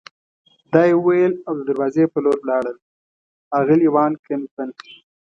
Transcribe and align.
دا 0.73 0.81
یې 0.89 0.95
وویل 0.99 1.33
او 1.47 1.53
د 1.57 1.61
دروازې 1.69 2.03
په 2.13 2.17
لور 2.23 2.37
ولاړل، 2.41 2.77
اغلې 3.59 3.87
وان 3.95 4.13
کمپن. 4.27 4.69